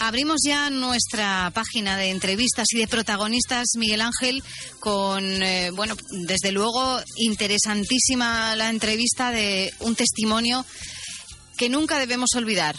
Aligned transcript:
Abrimos 0.00 0.40
ya 0.46 0.70
nuestra 0.70 1.50
página 1.52 1.96
de 1.96 2.10
entrevistas 2.10 2.66
y 2.72 2.78
de 2.78 2.88
protagonistas, 2.88 3.66
Miguel 3.76 4.02
Ángel, 4.02 4.42
con, 4.80 5.24
eh, 5.42 5.70
bueno, 5.70 5.96
desde 6.26 6.52
luego 6.52 7.00
interesantísima 7.16 8.54
la 8.56 8.70
entrevista 8.70 9.30
de 9.30 9.72
un 9.80 9.94
testimonio 9.96 10.64
que 11.56 11.68
nunca 11.68 11.98
debemos 11.98 12.30
olvidar 12.34 12.76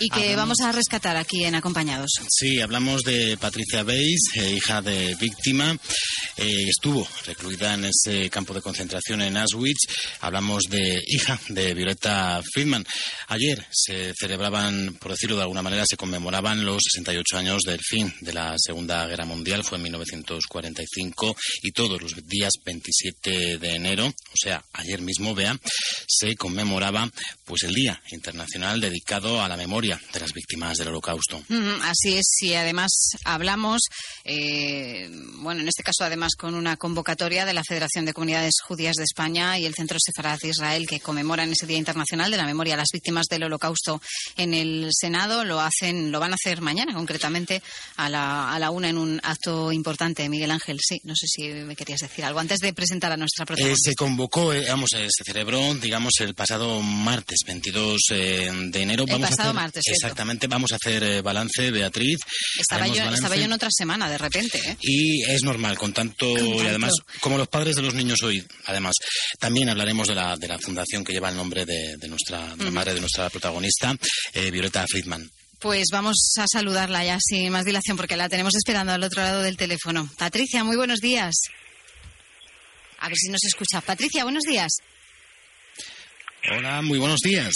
y 0.00 0.08
que 0.08 0.36
vamos 0.36 0.60
a 0.60 0.72
rescatar 0.72 1.16
aquí 1.16 1.44
en 1.44 1.54
Acompañados. 1.54 2.10
Sí, 2.28 2.60
hablamos 2.60 3.02
de 3.02 3.36
Patricia 3.36 3.82
Beis, 3.82 4.20
eh, 4.34 4.52
hija 4.52 4.82
de 4.82 5.14
víctima. 5.16 5.76
Eh, 6.36 6.66
estuvo 6.68 7.06
recluida 7.26 7.74
en 7.74 7.86
ese 7.86 8.30
campo 8.30 8.54
de 8.54 8.62
concentración 8.62 9.22
en 9.22 9.36
Auschwitz. 9.36 9.86
Hablamos 10.20 10.64
de 10.64 11.02
hija 11.06 11.38
de 11.48 11.74
Violeta 11.74 12.40
Friedman. 12.52 12.84
Ayer 13.28 13.66
se 13.70 14.12
celebraban, 14.18 14.96
por 15.00 15.12
decirlo 15.12 15.36
de 15.36 15.42
alguna 15.42 15.62
manera, 15.62 15.84
se 15.88 15.96
conmemoraban 15.96 16.64
los 16.64 16.82
68 16.92 17.38
años 17.38 17.62
del 17.62 17.80
fin 17.80 18.14
de 18.20 18.32
la 18.32 18.54
Segunda 18.58 19.06
Guerra 19.06 19.24
Mundial. 19.24 19.64
Fue 19.64 19.78
en 19.78 19.84
1945 19.84 21.36
y 21.62 21.72
todos 21.72 22.00
los 22.00 22.14
días 22.26 22.52
27 22.64 23.58
de 23.58 23.74
enero, 23.74 24.06
o 24.06 24.36
sea, 24.36 24.62
ayer 24.72 25.00
mismo, 25.00 25.34
vea, 25.34 25.58
se 26.06 26.36
conmemoraba 26.36 27.10
pues 27.44 27.62
el 27.64 27.74
Día 27.74 28.00
Internacional 28.12 28.80
dedicado 28.80 29.42
a 29.42 29.48
la 29.48 29.56
memoria 29.56 29.77
de 29.80 30.20
las 30.20 30.32
víctimas 30.32 30.76
del 30.76 30.88
Holocausto. 30.88 31.40
así 31.82 32.16
es, 32.16 32.26
y 32.40 32.54
además 32.54 33.10
hablamos, 33.24 33.82
eh, 34.24 35.08
bueno, 35.36 35.60
en 35.60 35.68
este 35.68 35.84
caso 35.84 36.02
además 36.02 36.34
con 36.36 36.54
una 36.54 36.76
convocatoria 36.76 37.44
de 37.44 37.54
la 37.54 37.62
Federación 37.62 38.04
de 38.04 38.12
Comunidades 38.12 38.54
Judías 38.66 38.96
de 38.96 39.04
España 39.04 39.56
y 39.56 39.66
el 39.66 39.74
Centro 39.74 39.98
Sefarad 40.00 40.38
de 40.42 40.48
Israel 40.48 40.86
que 40.88 40.98
conmemoran 40.98 41.52
ese 41.52 41.66
Día 41.66 41.78
Internacional 41.78 42.30
de 42.30 42.36
la 42.36 42.44
Memoria 42.44 42.74
a 42.74 42.78
las 42.78 42.88
Víctimas 42.92 43.26
del 43.26 43.44
Holocausto 43.44 44.02
en 44.36 44.52
el 44.52 44.88
Senado. 44.90 45.44
Lo 45.44 45.60
hacen, 45.60 46.10
lo 46.10 46.18
van 46.18 46.32
a 46.32 46.34
hacer 46.34 46.60
mañana, 46.60 46.92
concretamente 46.92 47.62
a 47.96 48.08
la, 48.08 48.52
a 48.52 48.58
la 48.58 48.70
una 48.72 48.88
en 48.88 48.98
un 48.98 49.20
acto 49.22 49.70
importante. 49.70 50.28
Miguel 50.28 50.50
Ángel, 50.50 50.80
sí, 50.82 51.00
no 51.04 51.14
sé 51.14 51.26
si 51.28 51.48
me 51.48 51.76
querías 51.76 52.00
decir 52.00 52.24
algo 52.24 52.40
antes 52.40 52.58
de 52.58 52.72
presentar 52.72 53.12
a 53.12 53.16
nuestra 53.16 53.46
protagonista. 53.46 53.90
Eh, 53.90 53.92
se 53.92 53.94
convocó, 53.94 54.52
eh, 54.52 54.66
vamos, 54.68 54.90
se 54.90 55.24
celebró, 55.24 55.72
digamos, 55.74 56.14
el 56.18 56.34
pasado 56.34 56.82
martes 56.82 57.38
22 57.46 58.00
de 58.08 58.82
enero. 58.82 59.04
El 59.06 59.20
pasado 59.20 59.54
martes. 59.54 59.67
Exactamente, 59.74 60.46
vamos 60.46 60.72
a 60.72 60.76
hacer 60.76 61.02
eh, 61.02 61.20
balance, 61.22 61.70
Beatriz. 61.70 62.18
Estaba 62.58 62.86
yo, 62.86 63.02
estaba 63.10 63.36
yo, 63.36 63.44
en 63.44 63.52
otra 63.52 63.68
semana, 63.70 64.08
de 64.10 64.18
repente. 64.18 64.58
¿eh? 64.58 64.76
Y 64.80 65.22
es 65.22 65.42
normal, 65.42 65.78
con 65.78 65.92
tanto, 65.92 66.26
y 66.36 66.66
además, 66.66 66.92
como 67.20 67.38
los 67.38 67.48
padres 67.48 67.76
de 67.76 67.82
los 67.82 67.94
niños 67.94 68.22
hoy, 68.22 68.44
además, 68.66 68.94
también 69.38 69.68
hablaremos 69.68 70.08
de 70.08 70.14
la, 70.14 70.36
de 70.36 70.48
la 70.48 70.58
fundación 70.58 71.04
que 71.04 71.12
lleva 71.12 71.28
el 71.28 71.36
nombre 71.36 71.64
de, 71.64 71.96
nuestra 72.08 72.56
madre, 72.70 72.94
de 72.94 73.00
nuestra 73.00 73.30
protagonista, 73.30 73.94
eh, 74.32 74.50
Violeta 74.50 74.84
Friedman. 74.88 75.30
Pues 75.60 75.86
vamos 75.92 76.34
a 76.38 76.46
saludarla 76.50 77.04
ya 77.04 77.18
sin 77.20 77.50
más 77.50 77.64
dilación 77.64 77.96
porque 77.96 78.16
la 78.16 78.28
tenemos 78.28 78.54
esperando 78.54 78.92
al 78.92 79.02
otro 79.02 79.22
lado 79.22 79.42
del 79.42 79.56
teléfono. 79.56 80.08
Patricia, 80.16 80.62
muy 80.62 80.76
buenos 80.76 81.00
días. 81.00 81.34
A 83.00 83.08
ver 83.08 83.16
si 83.16 83.28
nos 83.28 83.44
escucha. 83.44 83.80
Patricia, 83.80 84.22
buenos 84.22 84.44
días. 84.44 84.70
Hola, 86.50 86.80
muy 86.82 86.98
buenos 86.98 87.20
días. 87.20 87.52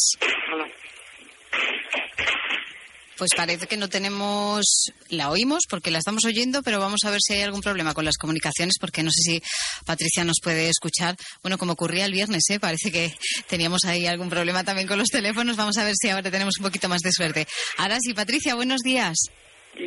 Pues 3.22 3.36
parece 3.36 3.68
que 3.68 3.76
no 3.76 3.88
tenemos, 3.88 4.64
la 5.08 5.30
oímos 5.30 5.62
porque 5.70 5.92
la 5.92 5.98
estamos 5.98 6.24
oyendo, 6.24 6.60
pero 6.64 6.80
vamos 6.80 7.02
a 7.04 7.10
ver 7.12 7.20
si 7.24 7.34
hay 7.34 7.42
algún 7.42 7.60
problema 7.60 7.94
con 7.94 8.04
las 8.04 8.16
comunicaciones 8.16 8.78
porque 8.80 9.04
no 9.04 9.12
sé 9.12 9.22
si 9.22 9.42
Patricia 9.86 10.24
nos 10.24 10.38
puede 10.42 10.68
escuchar. 10.68 11.14
Bueno, 11.40 11.56
como 11.56 11.74
ocurría 11.74 12.04
el 12.04 12.10
viernes, 12.10 12.42
¿eh? 12.50 12.58
parece 12.58 12.90
que 12.90 13.14
teníamos 13.46 13.84
ahí 13.84 14.08
algún 14.08 14.28
problema 14.28 14.64
también 14.64 14.88
con 14.88 14.98
los 14.98 15.06
teléfonos. 15.06 15.54
Vamos 15.54 15.78
a 15.78 15.84
ver 15.84 15.94
si 15.96 16.08
ahora 16.08 16.32
tenemos 16.32 16.54
un 16.58 16.64
poquito 16.64 16.88
más 16.88 17.00
de 17.02 17.12
suerte. 17.12 17.46
Ahora 17.76 17.98
sí, 18.00 18.12
Patricia, 18.12 18.56
buenos 18.56 18.80
días. 18.80 19.16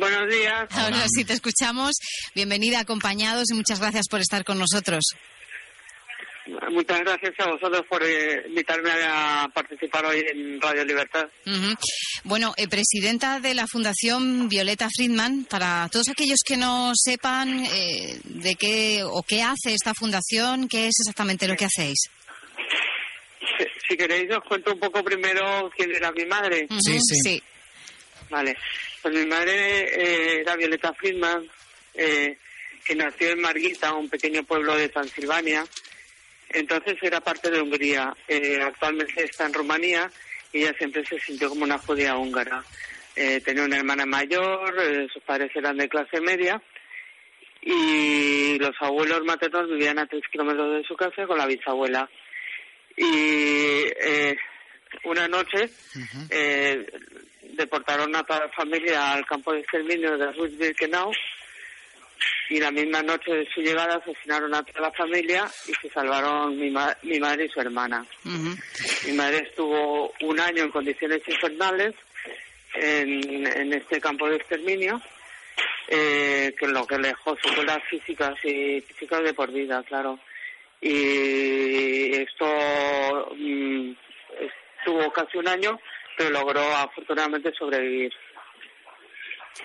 Buenos 0.00 0.30
días. 0.30 0.70
Ahora 0.70 1.04
sí 1.06 1.26
te 1.26 1.34
escuchamos. 1.34 1.96
Bienvenida, 2.34 2.80
acompañados 2.80 3.50
y 3.50 3.54
muchas 3.54 3.80
gracias 3.80 4.06
por 4.08 4.22
estar 4.22 4.46
con 4.46 4.58
nosotros. 4.58 5.04
Muchas 6.70 7.00
gracias 7.00 7.34
a 7.38 7.50
vosotros 7.50 7.82
por 7.88 8.02
eh, 8.04 8.44
invitarme 8.48 8.90
a 9.04 9.48
participar 9.52 10.06
hoy 10.06 10.24
en 10.30 10.60
Radio 10.60 10.84
Libertad. 10.84 11.28
Bueno, 12.22 12.54
eh, 12.56 12.68
presidenta 12.68 13.40
de 13.40 13.54
la 13.54 13.66
Fundación 13.66 14.48
Violeta 14.48 14.88
Friedman, 14.94 15.44
para 15.44 15.88
todos 15.90 16.08
aquellos 16.08 16.40
que 16.46 16.56
no 16.56 16.92
sepan 16.94 17.64
eh, 17.66 18.20
de 18.24 18.54
qué 18.54 19.02
o 19.04 19.22
qué 19.22 19.42
hace 19.42 19.74
esta 19.74 19.92
fundación, 19.94 20.68
¿qué 20.68 20.86
es 20.86 20.94
exactamente 21.00 21.48
lo 21.48 21.56
que 21.56 21.64
hacéis? 21.64 21.98
Si, 23.88 23.96
queréis, 23.96 24.30
os 24.30 24.44
cuento 24.44 24.72
un 24.72 24.80
poco 24.80 25.02
primero 25.02 25.70
quién 25.76 25.94
era 25.94 26.12
mi 26.12 26.26
madre. 26.26 26.66
sí, 26.80 26.98
sí, 27.00 27.42
Vale, 28.28 28.56
pues 29.02 29.14
mi 29.14 29.24
madre 29.26 30.40
era 30.40 30.56
Violeta 30.56 30.92
Friedman, 30.94 31.48
que 31.92 32.94
nació 32.94 33.30
en 33.30 33.40
Marguita, 33.40 33.94
un 33.94 34.08
pequeño 34.08 34.44
pueblo 34.44 34.76
de 34.76 34.88
Transilvania 34.88 35.64
entonces 36.56 36.96
era 37.02 37.20
parte 37.20 37.50
de 37.50 37.60
Hungría. 37.60 38.16
Eh, 38.26 38.58
actualmente 38.62 39.24
está 39.24 39.44
en 39.44 39.52
Rumanía 39.52 40.10
y 40.52 40.62
ella 40.62 40.74
siempre 40.78 41.04
se 41.04 41.18
sintió 41.20 41.50
como 41.50 41.64
una 41.64 41.78
judía 41.78 42.16
húngara. 42.16 42.64
Eh, 43.14 43.40
tenía 43.44 43.64
una 43.64 43.76
hermana 43.76 44.06
mayor, 44.06 44.74
eh, 44.80 45.06
sus 45.12 45.22
padres 45.22 45.50
eran 45.54 45.76
de 45.76 45.88
clase 45.88 46.20
media 46.20 46.60
y 47.60 48.58
los 48.58 48.74
abuelos 48.80 49.22
maternos 49.24 49.68
vivían 49.68 49.98
a 49.98 50.06
tres 50.06 50.22
kilómetros 50.30 50.78
de 50.78 50.84
su 50.84 50.96
casa 50.96 51.26
con 51.26 51.36
la 51.36 51.46
bisabuela. 51.46 52.08
Y 52.96 53.84
una 55.04 55.28
noche 55.28 55.68
deportaron 57.42 58.16
a 58.16 58.22
toda 58.22 58.46
la 58.46 58.48
familia 58.50 59.12
al 59.12 59.26
campo 59.26 59.52
de 59.52 59.60
exterminio 59.60 60.16
de 60.16 60.32
Ruth-Birkenau 60.32 61.12
y 62.48 62.60
la 62.60 62.70
misma 62.70 63.02
noche 63.02 63.32
de 63.32 63.48
su 63.52 63.60
llegada 63.60 63.96
asesinaron 63.96 64.54
a 64.54 64.62
toda 64.62 64.88
la 64.88 64.92
familia 64.92 65.46
y 65.66 65.72
se 65.74 65.90
salvaron 65.90 66.56
mi, 66.56 66.72
mi 67.02 67.20
madre 67.20 67.46
y 67.46 67.48
su 67.48 67.60
hermana. 67.60 68.04
Mi 68.24 69.12
madre 69.12 69.38
estuvo 69.38 70.12
un 70.22 70.40
año 70.40 70.64
en 70.64 70.70
condiciones 70.70 71.22
infernales 71.26 71.94
en, 72.74 73.46
en 73.46 73.72
este 73.72 74.00
campo 74.00 74.28
de 74.28 74.36
exterminio, 74.36 75.00
eh, 75.88 76.54
que 76.58 76.68
lo 76.68 76.86
que 76.86 76.98
le 76.98 77.08
dejó 77.08 77.36
secuelas 77.36 77.82
físicas 77.88 78.34
y 78.44 78.80
físicas 78.80 79.22
de 79.22 79.34
por 79.34 79.50
vida, 79.52 79.82
claro. 79.82 80.18
Y 80.80 82.14
esto 82.16 82.46
mm, 83.36 83.92
estuvo 84.78 85.12
casi 85.12 85.38
un 85.38 85.48
año, 85.48 85.80
pero 86.16 86.30
logró 86.30 86.60
afortunadamente 86.60 87.52
sobrevivir. 87.52 88.12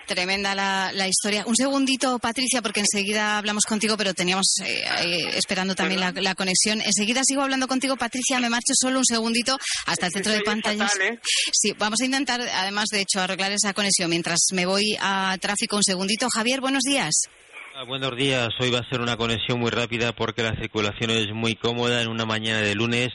Tremenda 0.06 0.54
la, 0.54 1.08
historia. 1.08 1.44
Un 1.46 1.56
segundito, 1.56 2.18
Patricia, 2.18 2.62
porque 2.62 2.80
enseguida 2.80 3.38
hablamos 3.38 3.64
contigo, 3.64 3.96
pero 3.96 4.14
teníamos 4.14 4.56
eh, 4.64 5.30
esperando 5.34 5.74
también 5.74 6.00
la, 6.00 6.34
conexión. 6.34 6.80
Enseguida 6.80 7.22
sigo 7.24 7.42
hablando 7.42 7.68
contigo, 7.68 7.96
Patricia. 7.96 8.40
Me 8.40 8.48
marcho 8.48 8.72
solo 8.74 8.98
un 8.98 9.04
segundito 9.04 9.58
hasta 9.86 10.06
el 10.06 10.12
centro 10.12 10.32
de 10.32 10.40
pantallas. 10.40 10.92
¿eh? 11.00 11.18
Sí, 11.52 11.72
vamos 11.78 12.00
a 12.00 12.04
intentar, 12.04 12.40
además, 12.40 12.86
de 12.90 13.00
hecho, 13.00 13.20
arreglar 13.20 13.52
esa 13.52 13.72
conexión 13.74 14.10
mientras 14.10 14.40
me 14.52 14.66
voy 14.66 14.96
a 15.00 15.36
tráfico 15.40 15.76
un 15.76 15.84
segundito. 15.84 16.28
Javier, 16.30 16.60
buenos 16.60 16.82
días. 16.82 17.28
Ah, 17.74 17.84
buenos 17.84 18.14
días. 18.16 18.50
Hoy 18.60 18.70
va 18.70 18.80
a 18.80 18.88
ser 18.90 19.00
una 19.00 19.16
conexión 19.16 19.58
muy 19.58 19.70
rápida 19.70 20.12
porque 20.12 20.42
la 20.42 20.54
circulación 20.60 21.10
es 21.10 21.32
muy 21.32 21.54
cómoda 21.54 22.02
en 22.02 22.08
una 22.08 22.26
mañana 22.26 22.60
de 22.60 22.74
lunes 22.74 23.08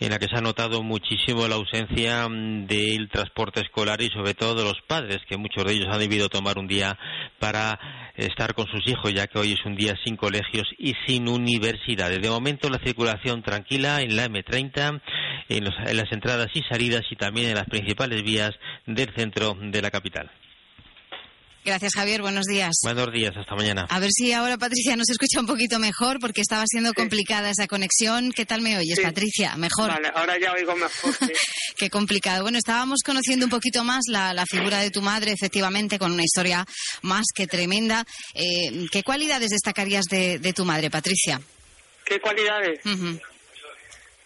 en 0.00 0.10
la 0.10 0.18
que 0.18 0.28
se 0.28 0.36
ha 0.36 0.40
notado 0.40 0.82
muchísimo 0.82 1.48
la 1.48 1.54
ausencia 1.54 2.28
mm, 2.28 2.66
del 2.66 3.08
transporte 3.08 3.60
escolar 3.60 4.00
y 4.02 4.08
sobre 4.08 4.34
todo 4.34 4.54
de 4.54 4.64
los 4.64 4.80
padres, 4.86 5.18
que 5.28 5.36
muchos 5.36 5.64
de 5.64 5.72
ellos 5.72 5.88
han 5.90 6.00
debido 6.00 6.28
tomar 6.28 6.58
un 6.58 6.66
día 6.66 6.98
para 7.38 7.78
estar 8.16 8.54
con 8.54 8.66
sus 8.66 8.86
hijos, 8.86 9.12
ya 9.12 9.26
que 9.26 9.38
hoy 9.38 9.52
es 9.52 9.64
un 9.64 9.76
día 9.76 9.94
sin 10.04 10.16
colegios 10.16 10.66
y 10.78 10.94
sin 11.06 11.28
universidades. 11.28 12.20
De 12.20 12.30
momento 12.30 12.68
la 12.68 12.78
circulación 12.78 13.42
tranquila 13.42 14.00
en 14.02 14.16
la 14.16 14.26
M30, 14.26 15.00
en, 15.48 15.64
en 15.66 15.96
las 15.96 16.12
entradas 16.12 16.48
y 16.54 16.62
salidas 16.62 17.04
y 17.10 17.16
también 17.16 17.50
en 17.50 17.56
las 17.56 17.66
principales 17.66 18.22
vías 18.22 18.52
del 18.86 19.12
centro 19.14 19.56
de 19.60 19.82
la 19.82 19.90
capital. 19.90 20.30
Gracias, 21.66 21.94
Javier. 21.96 22.22
Buenos 22.22 22.44
días. 22.46 22.76
Buenos 22.84 23.12
días. 23.12 23.36
Hasta 23.36 23.56
mañana. 23.56 23.88
A 23.90 23.98
ver 23.98 24.10
si 24.12 24.32
ahora 24.32 24.56
Patricia 24.56 24.94
nos 24.94 25.10
escucha 25.10 25.40
un 25.40 25.48
poquito 25.48 25.80
mejor 25.80 26.20
porque 26.20 26.40
estaba 26.40 26.62
siendo 26.64 26.94
complicada 26.94 27.50
esa 27.50 27.66
conexión. 27.66 28.30
¿Qué 28.30 28.46
tal 28.46 28.62
me 28.62 28.78
oyes, 28.78 29.00
Patricia? 29.00 29.56
¿Mejor? 29.56 29.88
Vale, 29.88 30.12
ahora 30.14 30.38
ya 30.38 30.52
oigo 30.52 30.76
mejor. 30.76 31.12
Qué 31.76 31.90
complicado. 31.90 32.44
Bueno, 32.44 32.58
estábamos 32.58 33.00
conociendo 33.04 33.46
un 33.46 33.50
poquito 33.50 33.82
más 33.82 34.04
la, 34.06 34.44
figura 34.48 34.78
de 34.78 34.92
tu 34.92 35.02
madre, 35.02 35.32
efectivamente, 35.32 35.98
con 35.98 36.12
una 36.12 36.22
historia 36.22 36.64
más 37.02 37.24
que 37.34 37.48
tremenda. 37.48 38.04
Eh, 38.34 38.86
¿Qué 38.92 39.02
cualidades 39.02 39.50
destacarías 39.50 40.04
de, 40.04 40.52
tu 40.54 40.64
madre, 40.64 40.88
Patricia? 40.88 41.40
¿Qué 42.04 42.20
cualidades? 42.20 42.78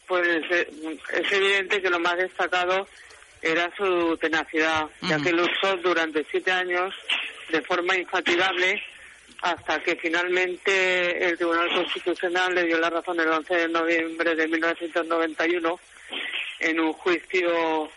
Pues 0.06 0.28
eh, 0.50 0.68
es 1.14 1.32
evidente 1.32 1.80
que 1.80 1.88
lo 1.88 2.00
más 2.00 2.18
destacado 2.18 2.86
era 3.40 3.72
su 3.78 4.18
tenacidad, 4.18 4.88
ya 5.00 5.18
que 5.18 5.32
luchó 5.32 5.78
durante 5.82 6.26
siete 6.30 6.52
años 6.52 6.94
de 7.50 7.62
forma 7.62 7.96
infatigable 7.96 8.82
hasta 9.42 9.82
que 9.82 9.96
finalmente 9.96 11.28
el 11.28 11.36
Tribunal 11.36 11.72
Constitucional 11.74 12.54
le 12.54 12.64
dio 12.64 12.78
la 12.78 12.90
razón 12.90 13.18
el 13.20 13.28
11 13.28 13.54
de 13.54 13.68
noviembre 13.68 14.34
de 14.34 14.48
1991 14.48 15.80
en 16.60 16.80
un 16.80 16.92
juicio 16.92 17.90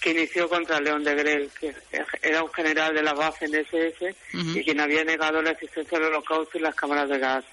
que 0.00 0.10
inició 0.10 0.48
contra 0.48 0.80
León 0.80 1.02
de 1.02 1.14
Grel, 1.14 1.50
que 1.58 1.74
era 2.22 2.42
un 2.42 2.52
general 2.52 2.94
de 2.94 3.02
la 3.02 3.14
Waffen-SS 3.14 4.14
y 4.32 4.64
quien 4.64 4.80
había 4.80 5.04
negado 5.04 5.42
la 5.42 5.50
existencia 5.50 5.98
del 5.98 6.08
holocausto 6.08 6.58
y 6.58 6.60
las 6.60 6.74
cámaras 6.74 7.08
de 7.08 7.18
gas. 7.18 7.44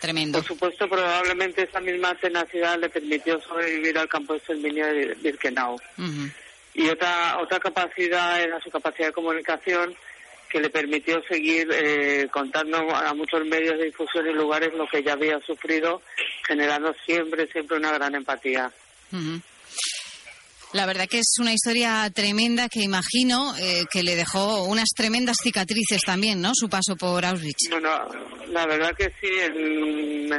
Tremendo. 0.00 0.38
Por 0.38 0.48
supuesto, 0.48 0.88
probablemente 0.88 1.62
esa 1.62 1.80
misma 1.80 2.14
tenacidad 2.16 2.78
le 2.78 2.88
permitió 2.88 3.40
sobrevivir 3.40 3.96
al 3.98 4.08
campo 4.08 4.32
de 4.32 4.38
exterminio 4.40 4.86
de 4.86 5.16
Birkenau. 5.20 5.78
Y 6.74 6.88
otra, 6.88 7.38
otra 7.38 7.60
capacidad 7.60 8.42
era 8.42 8.60
su 8.60 8.70
capacidad 8.70 9.08
de 9.08 9.12
comunicación 9.12 9.94
que 10.52 10.60
le 10.60 10.68
permitió 10.68 11.22
seguir 11.28 11.66
eh, 11.72 12.28
contando 12.30 12.78
a 12.94 13.14
muchos 13.14 13.44
medios 13.46 13.78
de 13.78 13.86
difusión 13.86 14.28
y 14.28 14.34
lugares 14.34 14.74
lo 14.74 14.86
que 14.86 15.02
ya 15.02 15.14
había 15.14 15.40
sufrido, 15.40 16.02
generando 16.46 16.94
siempre, 17.06 17.46
siempre 17.50 17.78
una 17.78 17.92
gran 17.92 18.14
empatía. 18.14 18.70
La 20.72 20.86
verdad 20.86 21.06
que 21.08 21.18
es 21.18 21.34
una 21.40 21.52
historia 21.52 22.10
tremenda 22.14 22.68
que 22.68 22.82
imagino 22.82 23.54
eh, 23.58 23.84
que 23.90 24.02
le 24.02 24.14
dejó 24.14 24.64
unas 24.64 24.90
tremendas 24.94 25.36
cicatrices 25.42 26.02
también, 26.02 26.40
¿no? 26.40 26.52
Su 26.54 26.68
paso 26.68 26.96
por 26.96 27.24
Auschwitz. 27.24 27.70
Bueno, 27.70 27.90
la 28.48 28.66
verdad 28.66 28.92
que 28.96 29.12
sí. 29.20 29.30
En, 29.40 30.32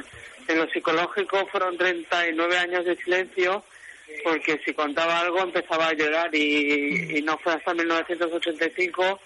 en 0.47 0.57
lo 0.57 0.67
psicológico 0.69 1.47
fueron 1.51 1.77
39 1.77 2.57
años 2.57 2.85
de 2.85 2.95
silencio 2.97 3.63
porque 4.23 4.59
si 4.65 4.73
contaba 4.73 5.19
algo 5.19 5.41
empezaba 5.41 5.87
a 5.87 5.93
llorar 5.93 6.33
y, 6.35 7.21
no 7.23 7.37
fue 7.37 7.53
hasta 7.53 7.73
1985 7.73 9.19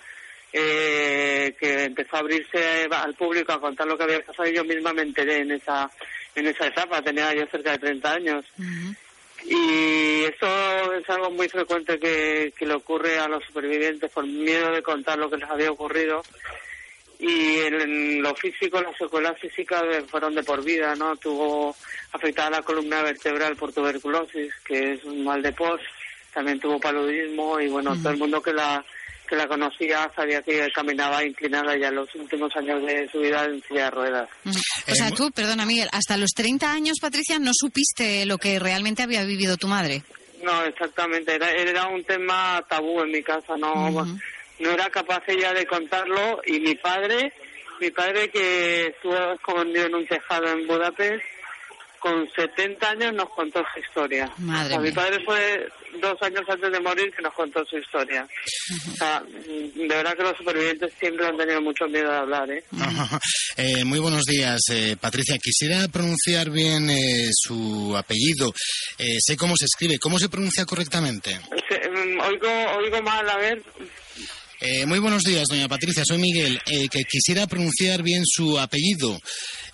eh, 0.54 1.56
que 1.60 1.84
empezó 1.84 2.18
a 2.18 2.20
abrirse 2.20 2.88
al 2.92 3.14
público 3.16 3.52
a 3.52 3.62
contar 3.62 3.88
lo 3.88 3.98
que 3.98 4.04
había 4.04 4.26
pasado 4.26 4.50
y 4.50 4.56
yo 4.56 4.64
misma 4.64 4.94
me 4.94 5.02
enteré 5.04 5.40
en 5.40 5.52
esa 5.52 5.90
en 6.36 6.48
esa 6.48 6.68
etapa, 6.68 7.02
tenía 7.02 7.34
yo 7.34 7.48
cerca 7.48 7.72
de 7.72 7.80
30 7.80 8.14
años. 8.14 8.46
Y 9.44 10.24
eso 10.24 10.94
es 10.94 11.10
algo 11.10 11.32
muy 11.32 11.50
frecuente 11.50 11.98
que, 12.00 12.54
que 12.56 12.66
le 12.66 12.76
ocurre 12.76 13.18
a 13.18 13.28
los 13.28 13.44
supervivientes 13.44 14.12
por 14.12 14.26
miedo 14.26 14.72
de 14.72 14.84
contar 14.84 15.18
lo 15.18 15.30
que 15.30 15.38
les 15.38 15.50
había 15.50 15.72
ocurrido 15.72 16.22
y 17.20 17.60
en 17.62 18.22
lo 18.22 18.36
físico, 18.36 18.82
las 18.82 18.96
secuelas 18.96 19.40
físicas 19.40 19.84
fueron 20.08 20.36
de 20.36 20.44
por 20.44 20.64
vida, 20.64 20.94
¿no? 20.96 21.16
Tuvo 21.16 21.76
afectada 22.12 22.52
la 22.52 22.62
columna 22.62 23.02
vertebral 23.02 23.56
por 23.56 23.74
tuberculosis, 23.74 24.54
que 24.64 24.94
es 24.94 25.04
un 25.04 25.24
mal 25.24 25.42
de 25.42 25.52
post, 25.52 25.84
también 26.34 26.60
tuvo 26.60 26.80
paludismo 26.80 27.60
y 27.60 27.68
bueno, 27.70 27.96
todo 27.98 28.12
el 28.12 28.20
mundo 28.20 28.42
que 28.42 28.54
la 28.54 28.86
que 29.28 29.36
la 29.36 29.48
conocía 29.48 30.10
sabía 30.16 30.42
que 30.42 30.68
caminaba 30.74 31.24
inclinada 31.24 31.78
ya 31.78 31.92
los 31.92 32.14
últimos 32.16 32.56
años 32.56 32.86
de 32.86 33.08
su 33.12 33.20
vida 33.20 33.46
en 33.46 33.62
silla 33.64 33.86
de 33.86 33.92
ruedas. 33.92 34.30
O 34.46 34.96
sea, 34.96 35.12
tú, 35.12 35.32
perdona 35.32 35.66
Miguel, 35.66 35.90
hasta 35.92 36.18
los 36.18 36.32
30 36.32 36.72
años, 36.72 36.98
Patricia, 37.02 37.38
no 37.40 37.52
supiste 37.54 38.26
lo 38.26 38.38
que 38.38 38.60
realmente 38.60 39.04
había 39.04 39.24
vivido 39.24 39.58
tu 39.58 39.68
madre. 39.68 40.04
No, 40.44 40.64
exactamente, 40.64 41.36
era, 41.36 41.52
era 41.52 41.88
un 41.88 42.04
tema 42.04 42.64
tabú 42.70 43.02
en 43.02 43.12
mi 43.12 43.22
casa, 43.24 43.58
no 43.58 44.06
no 44.60 44.72
era 44.72 44.90
capaz 44.90 45.24
ella 45.28 45.54
de 45.54 45.66
contarlo 45.66 46.42
y 46.46 46.60
mi 46.60 46.76
padre, 46.76 47.34
mi 47.80 47.92
padre 47.92 48.30
que 48.30 48.88
estuvo 48.88 49.34
escondido 49.34 49.86
en 49.86 49.96
un 49.96 50.08
tejado 50.08 50.48
en 50.48 50.66
Budapest, 50.68 51.24
con 52.00 52.28
70 52.36 52.90
años 52.90 53.14
nos 53.14 53.30
contó 53.30 53.64
su 53.74 53.80
historia. 53.80 54.32
mi 54.38 54.92
padre 54.92 55.24
fue 55.26 55.70
dos 56.02 56.22
años 56.22 56.44
antes 56.48 56.72
de 56.72 56.80
morir 56.80 57.12
que 57.16 57.22
nos 57.22 57.34
contó 57.34 57.64
su 57.66 57.78
historia. 57.78 58.28
O 58.94 58.96
sea, 58.96 59.24
de 59.24 59.88
verdad 59.88 60.16
que 60.16 60.24
los 60.24 60.38
supervivientes 60.38 60.94
siempre 61.00 61.28
han 61.28 61.38
tenido 61.38 61.62
mucho 61.62 61.88
miedo 61.88 62.12
de 62.12 62.18
hablar. 62.18 62.50
¿eh? 62.52 62.64
eh 63.58 63.84
muy 63.86 64.00
buenos 64.00 64.24
días, 64.26 64.62
eh, 64.72 64.96
Patricia. 65.00 65.38
Quisiera 65.38 65.88
pronunciar 65.88 66.50
bien 66.50 66.90
eh, 66.90 67.30
su 67.32 67.96
apellido. 67.98 68.54
sé 69.20 69.38
cómo 69.38 69.56
se 69.56 69.66
escribe. 69.66 70.00
¿Cómo 70.00 70.20
se 70.20 70.30
pronuncia 70.30 70.66
correctamente? 70.66 71.40
Mm, 71.40 72.20
oigo, 72.22 72.50
oigo 72.78 73.02
mal, 73.02 73.30
a 73.30 73.38
ver. 73.38 73.64
Eh, 74.60 74.88
muy 74.88 74.98
buenos 74.98 75.24
días, 75.24 75.46
doña 75.50 75.68
Patricia. 75.68 76.04
Soy 76.04 76.18
Miguel. 76.18 76.60
Eh, 76.66 76.88
que 76.90 77.04
quisiera 77.04 77.46
pronunciar 77.46 78.02
bien 78.02 78.24
su 78.26 78.58
apellido. 78.58 79.20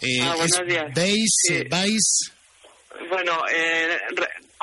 Eh, 0.01 0.19
ah, 0.21 0.35
buenos 0.35 0.67
días. 0.67 0.85
¿Veis? 0.93 2.31
Bueno, 3.09 3.39
eh, 3.53 3.97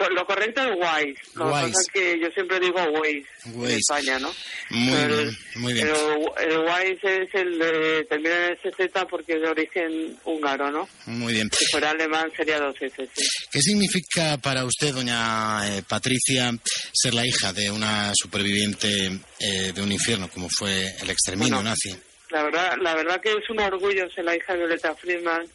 lo 0.08 0.25
correcto 0.25 0.62
es 0.62 0.70
Wise. 0.76 1.20
Lo 1.35 1.47
que 1.47 1.50
pasa 1.50 1.93
que 1.93 2.19
yo 2.19 2.29
siempre 2.31 2.58
digo 2.61 2.81
Waze, 2.82 3.26
en 3.44 3.70
España, 3.70 4.19
¿no? 4.19 4.32
Muy 4.70 5.06
bien, 5.06 5.38
muy 5.56 5.73
bien. 5.75 5.87
Pero 5.87 6.37
el 6.38 6.58
Wise 6.58 7.23
es 7.23 7.35
el 7.35 7.58
de, 7.58 8.05
termina 8.08 8.47
en 8.49 8.56
SZ 8.56 9.05
porque 9.08 9.35
es 9.35 9.43
de 9.43 9.49
origen 9.49 10.19
húngaro, 10.25 10.70
¿no? 10.70 10.88
Muy 11.06 11.35
bien. 11.35 11.50
Si 11.52 11.67
fuera 11.67 11.91
alemán 11.91 12.31
sería 12.37 12.58
dos 12.58 12.76
S, 12.81 13.08
¿Qué 13.50 13.61
significa 13.61 14.38
para 14.38 14.64
usted, 14.64 14.94
doña 14.94 15.76
eh, 15.76 15.82
Patricia, 15.87 16.52
ser 16.93 17.14
la 17.14 17.26
hija 17.26 17.52
de 17.52 17.70
una 17.70 18.12
superviviente 18.14 19.11
eh, 19.38 19.73
de 19.73 19.82
un 19.82 19.93
infierno 19.93 20.29
como 20.29 20.49
fue 20.49 20.87
el 21.00 21.11
exterminio 21.11 21.62
nazi? 21.62 21.94
La 22.31 22.44
verdad, 22.44 22.76
la 22.81 22.94
verdad 22.94 23.20
que 23.20 23.32
es 23.32 23.50
un 23.50 23.58
orgullo 23.58 24.08
ser 24.11 24.25
la 24.25 24.37
hija 24.37 24.52
de 24.52 24.61
Violeta 24.61 24.94
Friedman 24.94 25.47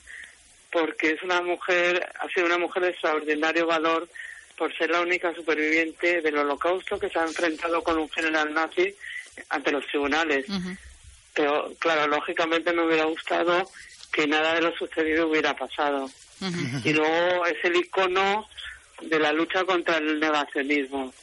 porque 0.76 1.12
es 1.12 1.24
una 1.24 1.42
mujer, 1.42 2.06
ha 2.20 2.28
sido 2.28 2.48
una 2.48 2.58
mujer 2.58 2.84
de 2.84 2.90
extraordinario 2.90 3.66
valor 3.66 4.10
por 4.57 4.75
ser 4.78 4.90
la 4.90 5.02
única 5.02 5.34
superviviente 5.34 6.22
del 6.22 6.38
holocausto 6.38 7.00
que 7.00 7.10
se 7.10 7.19
ha 7.19 7.24
enfrentado 7.24 7.81
con 7.84 7.98
un 7.98 8.10
general 8.10 8.54
nazi 8.54 8.94
ante 9.50 9.72
los 9.72 9.86
tribunales. 9.88 10.46
Pero 11.34 11.74
claro, 11.80 12.07
lógicamente 12.07 12.72
me 12.72 12.86
hubiera 12.86 13.06
gustado 13.06 13.69
que 14.12 14.28
nada 14.28 14.56
de 14.56 14.62
lo 14.62 14.75
sucedido 14.75 15.28
hubiera 15.28 15.56
pasado. 15.56 16.10
Y 16.84 16.94
luego 16.94 17.46
es 17.46 17.57
el 17.63 17.75
icono 17.75 18.48
de 19.02 19.19
la 19.19 19.34
lucha 19.34 19.63
contra 19.66 19.98
el 19.98 20.19
negacionismo. 20.19 21.13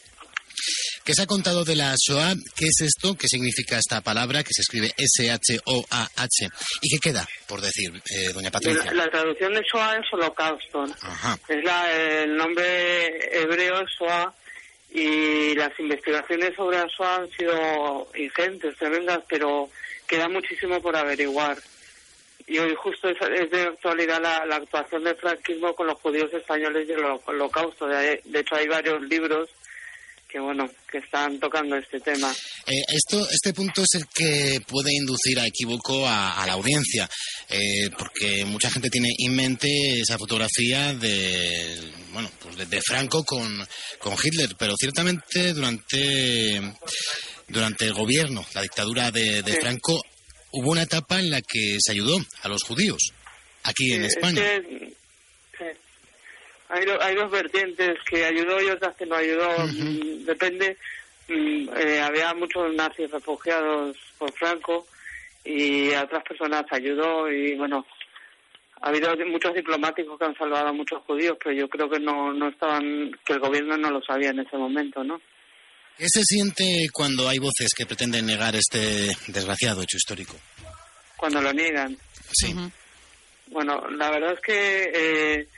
¿Qué 1.04 1.14
se 1.14 1.22
ha 1.22 1.26
contado 1.26 1.64
de 1.64 1.74
la 1.74 1.94
SOA? 1.96 2.34
¿Qué 2.56 2.66
es 2.66 2.80
esto? 2.80 3.16
¿Qué 3.16 3.26
significa 3.26 3.76
esta 3.76 4.02
palabra 4.02 4.44
que 4.44 4.52
se 4.52 4.62
escribe 4.62 4.92
S-H-O-A-H? 4.96 6.48
¿Y 6.80 6.90
qué 6.90 6.98
queda, 7.00 7.26
por 7.48 7.60
decir, 7.60 7.90
eh, 8.08 8.32
doña 8.32 8.52
Patricia? 8.52 8.94
La, 8.94 9.10
traducción 9.10 9.52
de 9.52 9.64
SOA 9.68 9.96
es 9.96 10.12
holocausto. 10.12 10.84
Es 11.48 11.64
la, 11.64 12.22
el 12.22 12.36
nombre 12.36 13.36
hebreo 13.36 13.80
es 13.80 13.90
SOA 13.98 14.32
y 14.92 15.56
las 15.56 15.72
investigaciones 15.80 16.54
sobre 16.54 16.78
la 16.78 16.88
SOA 16.96 17.16
han 17.16 17.30
sido 17.32 18.08
ingentes, 18.14 18.76
tremendas, 18.76 19.24
pero 19.28 19.70
queda 20.06 20.28
muchísimo 20.28 20.80
por 20.80 20.94
averiguar. 20.94 21.58
Y 22.46 22.58
hoy 22.58 22.76
justo 22.76 23.08
es, 23.08 23.50
de 23.50 23.62
actualidad 23.62 24.22
la, 24.22 24.54
actuación 24.54 25.02
del 25.02 25.16
franquismo 25.16 25.74
con 25.74 25.88
los 25.88 25.98
judíos 25.98 26.32
españoles 26.32 26.88
y 26.88 26.92
el 26.92 27.04
holocausto. 27.26 27.88
de 27.88 28.20
hecho, 28.34 28.54
hay 28.54 28.68
varios 28.68 29.02
libros 29.02 29.48
que 30.32 30.40
bueno, 30.40 30.68
que 30.90 30.98
están 30.98 31.38
tocando 31.38 31.76
este 31.76 32.00
tema. 32.00 32.32
Eh, 32.66 32.82
esto, 32.88 33.28
este 33.30 33.52
punto 33.52 33.82
es 33.82 34.00
el 34.00 34.06
que 34.06 34.60
puede 34.66 34.94
inducir 34.94 35.38
a 35.38 35.46
equívoco 35.46 36.08
a, 36.08 36.42
la 36.46 36.54
audiencia, 36.54 37.08
eh, 37.50 37.90
porque 37.98 38.46
mucha 38.46 38.70
gente 38.70 38.88
tiene 38.88 39.10
en 39.18 39.36
mente 39.36 40.00
esa 40.00 40.16
fotografía 40.16 40.94
de, 40.94 41.78
bueno, 42.12 42.30
pues 42.40 42.68
de, 42.68 42.80
Franco 42.80 43.24
con, 43.24 43.66
con 43.98 44.14
Hitler, 44.14 44.56
pero 44.58 44.74
ciertamente 44.78 45.52
durante, 45.52 46.60
durante 47.48 47.84
el 47.84 47.92
gobierno, 47.92 48.44
la 48.54 48.62
dictadura 48.62 49.10
de, 49.10 49.42
Franco, 49.60 50.00
hubo 50.52 50.70
una 50.70 50.82
etapa 50.82 51.20
en 51.20 51.30
la 51.30 51.42
que 51.42 51.76
se 51.78 51.92
ayudó 51.92 52.16
a 52.42 52.48
los 52.48 52.62
judíos 52.62 53.12
aquí 53.64 53.92
en 53.92 54.04
España 54.04 54.42
hay, 56.72 56.86
hay 57.00 57.14
dos 57.14 57.30
vertientes 57.30 57.98
que 58.08 58.24
ayudó 58.24 58.60
y 58.62 58.70
otras 58.70 58.96
que 58.96 59.04
no 59.04 59.14
ayudó. 59.14 59.50
Mm, 59.66 60.24
depende. 60.24 60.78
Mm, 61.28 61.68
eh, 61.76 62.00
había 62.00 62.32
muchos 62.34 62.74
nazis 62.74 63.10
refugiados 63.10 63.96
por 64.18 64.32
Franco 64.32 64.86
y 65.44 65.92
a 65.92 66.04
otras 66.04 66.24
personas 66.24 66.64
ayudó 66.70 67.30
y 67.30 67.54
bueno, 67.56 67.86
ha 68.80 68.88
habido 68.88 69.14
muchos 69.26 69.54
diplomáticos 69.54 70.18
que 70.18 70.24
han 70.24 70.36
salvado 70.36 70.68
a 70.68 70.72
muchos 70.72 71.02
judíos, 71.04 71.36
pero 71.42 71.54
yo 71.54 71.68
creo 71.68 71.90
que 71.90 72.00
no, 72.00 72.32
no 72.32 72.48
estaban, 72.48 73.12
que 73.24 73.34
el 73.34 73.40
gobierno 73.40 73.76
no 73.76 73.90
lo 73.90 74.02
sabía 74.02 74.30
en 74.30 74.40
ese 74.40 74.56
momento, 74.56 75.04
¿no? 75.04 75.20
¿Qué 75.98 76.06
se 76.08 76.22
siente 76.22 76.64
cuando 76.90 77.28
hay 77.28 77.38
voces 77.38 77.70
que 77.76 77.84
pretenden 77.84 78.26
negar 78.26 78.56
este 78.56 79.12
desgraciado 79.28 79.82
hecho 79.82 79.98
histórico? 79.98 80.36
Cuando 81.16 81.42
lo 81.42 81.52
niegan. 81.52 81.96
Sí. 82.32 82.54
Bueno, 83.48 83.88
la 83.90 84.10
verdad 84.10 84.32
es 84.32 84.40
que 84.40 84.90
eh, 84.94 85.48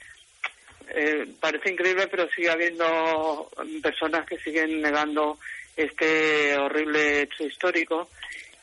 eh, 0.95 1.27
parece 1.41 1.71
increíble, 1.71 2.07
pero 2.07 2.29
sigue 2.31 2.51
habiendo 2.51 3.51
personas 3.83 4.27
que 4.27 4.39
siguen 4.39 4.81
negando 4.81 5.39
este 5.77 6.57
horrible 6.57 7.23
hecho 7.23 7.45
histórico. 7.45 8.09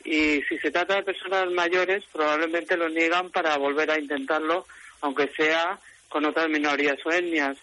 Y 0.03 0.41
si 0.43 0.57
se 0.59 0.71
trata 0.71 0.95
de 0.95 1.03
personas 1.03 1.49
mayores, 1.51 2.03
probablemente 2.11 2.77
lo 2.77 2.89
niegan 2.89 3.29
para 3.29 3.57
volver 3.57 3.91
a 3.91 3.99
intentarlo, 3.99 4.65
aunque 5.01 5.27
sea 5.35 5.79
con 6.09 6.25
otras 6.25 6.49
minorías 6.49 6.97
o 7.05 7.11
etnias. 7.11 7.57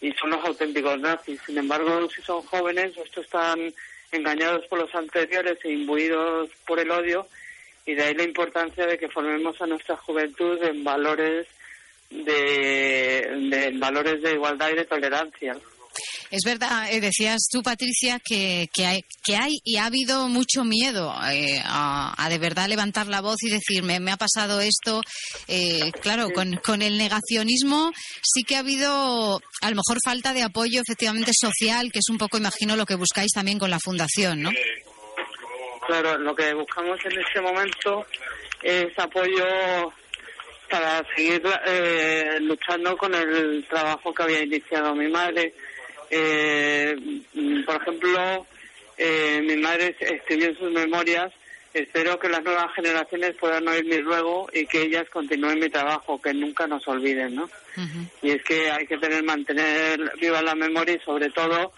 Y 0.00 0.12
son 0.12 0.30
los 0.30 0.44
auténticos 0.44 0.98
nazis. 0.98 1.40
Sin 1.44 1.58
embargo, 1.58 2.08
si 2.08 2.22
son 2.22 2.42
jóvenes, 2.42 2.96
estos 2.96 3.24
están 3.26 3.72
engañados 4.12 4.66
por 4.66 4.78
los 4.78 4.94
anteriores 4.94 5.58
e 5.62 5.72
imbuidos 5.72 6.50
por 6.66 6.80
el 6.80 6.90
odio. 6.90 7.28
Y 7.84 7.94
de 7.94 8.04
ahí 8.04 8.14
la 8.14 8.24
importancia 8.24 8.86
de 8.86 8.98
que 8.98 9.08
formemos 9.08 9.60
a 9.60 9.66
nuestra 9.66 9.96
juventud 9.96 10.62
en 10.62 10.82
valores 10.84 11.46
de, 12.10 13.48
de 13.50 13.78
valores 13.78 14.22
de 14.22 14.32
igualdad 14.32 14.70
y 14.70 14.76
de 14.76 14.84
tolerancia. 14.84 15.56
Es 16.30 16.44
verdad, 16.44 16.92
eh, 16.92 17.00
decías 17.00 17.48
tú, 17.50 17.62
Patricia, 17.62 18.20
que, 18.24 18.68
que, 18.72 18.86
hay, 18.86 19.04
que 19.24 19.36
hay 19.36 19.58
y 19.64 19.78
ha 19.78 19.86
habido 19.86 20.28
mucho 20.28 20.64
miedo 20.64 21.12
eh, 21.28 21.60
a, 21.64 22.26
de 22.30 22.38
verdad 22.38 22.68
levantar 22.68 23.08
la 23.08 23.20
voz 23.20 23.42
y 23.42 23.50
decir, 23.50 23.82
me, 23.82 23.96
ha 24.10 24.16
pasado 24.16 24.60
esto. 24.60 25.02
Eh, 25.48 25.90
claro, 26.00 26.30
con, 26.30 26.56
con 26.58 26.82
el 26.82 26.98
negacionismo 26.98 27.90
sí 28.22 28.44
que 28.44 28.54
ha 28.54 28.60
habido 28.60 29.40
a 29.62 29.70
lo 29.70 29.76
mejor 29.76 29.98
falta 30.04 30.32
de 30.32 30.42
apoyo 30.42 30.80
efectivamente 30.80 31.32
social, 31.34 31.90
que 31.90 31.98
es 31.98 32.08
un 32.08 32.18
poco, 32.18 32.38
imagino, 32.38 32.76
lo 32.76 32.86
que 32.86 32.94
buscáis 32.94 33.32
también 33.32 33.58
con 33.58 33.70
la 33.70 33.80
Fundación, 33.80 34.42
¿no? 34.42 34.50
Claro, 35.86 36.16
lo 36.18 36.34
que 36.36 36.54
buscamos 36.54 36.98
en 37.04 37.18
este 37.18 37.40
momento 37.40 38.06
es 38.62 38.96
apoyo 38.96 39.92
para 40.70 41.04
seguir 41.14 41.42
luchando 42.40 42.96
con 42.96 43.14
el 43.14 43.64
trabajo 43.68 44.14
que 44.14 44.22
había 44.22 44.42
iniciado 44.42 44.94
mi 44.94 45.08
madre 45.08 45.52
eh, 46.10 46.96
por 47.64 47.80
ejemplo, 47.80 48.46
eh, 48.98 49.40
mi 49.46 49.56
madre 49.56 49.96
escribió 50.00 50.48
en 50.48 50.56
sus 50.56 50.72
memorias, 50.72 51.32
espero 51.72 52.18
que 52.18 52.28
las 52.28 52.42
nuevas 52.42 52.74
generaciones 52.74 53.36
puedan 53.38 53.68
oír 53.68 53.84
mi 53.84 53.98
ruego 54.00 54.48
y 54.52 54.66
que 54.66 54.82
ellas 54.82 55.08
continúen 55.10 55.60
mi 55.60 55.70
trabajo, 55.70 56.20
que 56.20 56.34
nunca 56.34 56.66
nos 56.66 56.86
olviden, 56.88 57.36
¿no? 57.36 57.48
Y 58.22 58.30
es 58.32 58.42
que 58.42 58.70
hay 58.70 58.86
que 58.86 58.98
tener, 58.98 59.22
mantener 59.22 60.12
viva 60.20 60.42
la 60.42 60.56
memoria 60.56 60.96
y 60.96 61.04
sobre 61.04 61.30
todo 61.30 61.72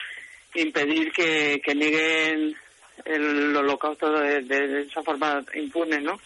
impedir 0.54 1.12
que, 1.12 1.60
que 1.64 1.74
nieguen 1.74 2.56
el 3.04 3.54
holocausto 3.56 4.10
de, 4.12 4.86
esa 4.88 5.02
forma 5.02 5.42
impune, 5.54 6.00
¿no? 6.00 6.18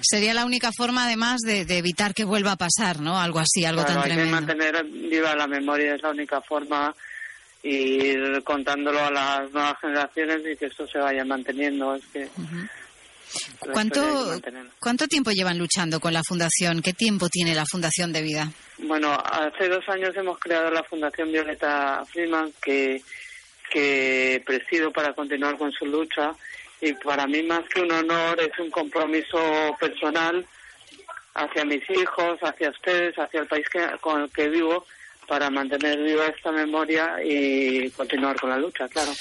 Sería 0.00 0.34
la 0.34 0.44
única 0.44 0.70
forma, 0.76 1.04
además, 1.04 1.40
de, 1.40 1.62
evitar 1.68 2.14
que 2.14 2.24
vuelva 2.24 2.52
a 2.52 2.56
pasar, 2.56 3.00
¿no? 3.00 3.18
Algo 3.18 3.38
así, 3.38 3.64
algo 3.64 3.84
tan 3.84 4.02
tremendo. 4.02 4.36
Hay 4.36 4.40
que 4.40 4.46
mantener 4.46 4.84
viva 4.84 5.34
la 5.34 5.46
memoria, 5.46 5.94
es 5.94 6.02
la 6.02 6.10
única 6.10 6.40
forma 6.40 6.94
y 7.62 7.76
ir 8.06 8.42
contándolo 8.42 9.00
a 9.00 9.10
las 9.10 9.52
nuevas 9.52 9.74
generaciones 9.80 10.40
y 10.52 10.56
que 10.56 10.66
esto 10.66 10.86
se 10.86 10.98
vaya 10.98 11.24
manteniendo. 11.24 11.94
Es 11.94 12.04
que 12.06 12.28
¿Cuánto, 13.58 14.40
¿Cuánto 14.78 15.06
tiempo 15.06 15.30
llevan 15.30 15.58
luchando 15.58 16.00
con 16.00 16.12
la 16.12 16.22
Fundación? 16.26 16.82
¿Qué 16.82 16.92
tiempo 16.92 17.28
tiene 17.28 17.54
la 17.54 17.64
Fundación 17.70 18.12
de 18.12 18.22
Vida? 18.22 18.50
Bueno, 18.78 19.12
hace 19.12 19.68
dos 19.68 19.88
años 19.88 20.14
hemos 20.16 20.38
creado 20.38 20.70
la 20.70 20.82
Fundación 20.82 21.32
Violeta 21.32 22.02
Freeman, 22.10 22.52
que, 22.60 23.00
que 23.72 24.42
presido 24.44 24.92
para 24.92 25.14
continuar 25.14 25.56
con 25.56 25.72
su 25.72 25.86
lucha. 25.86 26.34
Y 26.80 26.92
para 26.94 27.26
mí, 27.26 27.42
más 27.42 27.62
que 27.68 27.80
un 27.80 27.92
honor, 27.92 28.40
es 28.40 28.58
un 28.58 28.70
compromiso 28.70 29.38
personal 29.78 30.44
hacia 31.34 31.64
mis 31.64 31.88
hijos, 31.90 32.38
hacia 32.42 32.70
ustedes, 32.70 33.18
hacia 33.18 33.40
el 33.40 33.46
país 33.46 33.66
que, 33.68 33.80
con 34.00 34.22
el 34.22 34.30
que 34.30 34.48
vivo 34.48 34.84
para 35.26 35.48
mantener 35.50 36.02
viva 36.02 36.26
esta 36.26 36.50
memoria 36.50 37.16
y 37.24 37.88
continuar 37.90 38.38
con 38.38 38.50
la 38.50 38.58
lucha, 38.58 38.88
claro. 38.88 39.12